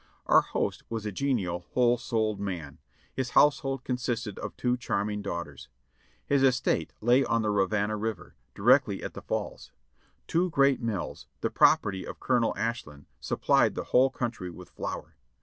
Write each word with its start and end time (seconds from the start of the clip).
Our 0.25 0.41
host 0.41 0.81
was 0.89 1.05
a 1.05 1.11
genial, 1.11 1.67
whole 1.73 1.99
souled 1.99 2.39
man; 2.39 2.79
his 3.13 3.29
household 3.37 3.83
con 3.83 3.97
sisted 3.97 4.39
of 4.39 4.57
two 4.57 4.75
charming 4.75 5.21
daughters. 5.21 5.67
His 6.25 6.41
estate 6.41 6.91
lay 7.01 7.23
on 7.23 7.43
the 7.43 7.51
Rivanna 7.51 7.95
River, 7.97 8.33
directly 8.55 9.03
at 9.03 9.13
the 9.13 9.21
Falls. 9.21 9.71
Two 10.25 10.49
great 10.49 10.81
mills, 10.81 11.27
the 11.41 11.51
property 11.51 12.03
of 12.03 12.19
Colonel 12.19 12.55
Ashlin, 12.57 13.05
supplied 13.19 13.75
the 13.75 13.83
whole 13.93 14.09
country 14.09 14.49
with 14.49 14.71
flour. 14.71 15.17